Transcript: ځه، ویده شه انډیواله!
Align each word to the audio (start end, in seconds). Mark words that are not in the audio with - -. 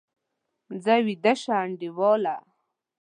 ځه، 0.83 0.95
ویده 1.05 1.33
شه 1.41 1.53
انډیواله! 1.63 2.35